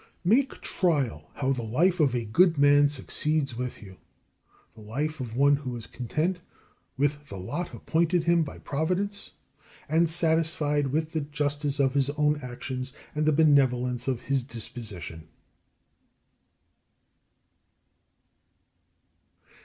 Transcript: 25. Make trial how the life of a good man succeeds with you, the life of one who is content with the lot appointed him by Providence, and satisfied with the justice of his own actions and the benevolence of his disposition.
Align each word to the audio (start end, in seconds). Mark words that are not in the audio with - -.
25. 0.23 0.25
Make 0.41 0.61
trial 0.63 1.29
how 1.35 1.51
the 1.51 1.61
life 1.61 1.99
of 1.99 2.15
a 2.15 2.25
good 2.25 2.57
man 2.57 2.89
succeeds 2.89 3.55
with 3.55 3.83
you, 3.83 3.97
the 4.73 4.81
life 4.81 5.19
of 5.19 5.35
one 5.35 5.57
who 5.57 5.75
is 5.75 5.85
content 5.85 6.39
with 6.97 7.27
the 7.29 7.37
lot 7.37 7.71
appointed 7.71 8.23
him 8.23 8.41
by 8.41 8.57
Providence, 8.57 9.33
and 9.87 10.09
satisfied 10.09 10.87
with 10.87 11.11
the 11.13 11.21
justice 11.21 11.79
of 11.79 11.93
his 11.93 12.09
own 12.17 12.39
actions 12.41 12.93
and 13.13 13.27
the 13.27 13.31
benevolence 13.31 14.07
of 14.07 14.21
his 14.21 14.43
disposition. 14.43 15.27